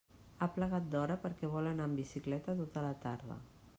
Ha 0.43 0.45
plegat 0.53 0.87
d'hora 0.95 1.17
perquè 1.25 1.49
vol 1.57 1.71
anar 1.73 1.87
en 1.91 1.93
bicicleta 1.99 2.57
tota 2.63 2.85
la 2.87 2.97
tarda. 3.05 3.37